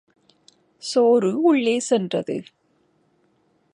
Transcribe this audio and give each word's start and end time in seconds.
சோறு 0.83 1.41
உள்ளே 1.41 1.79
சென்றது. 1.79 2.43